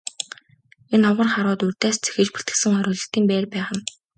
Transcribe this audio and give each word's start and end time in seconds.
Энэ 0.93 1.05
овгор 1.09 1.27
харууд 1.33 1.61
урьдаас 1.65 1.97
зэхэж 2.03 2.27
бэлтгэсэн 2.33 2.73
хориглолтын 2.75 3.23
байр 3.29 3.45
байх 3.53 3.69
нь. 3.77 3.83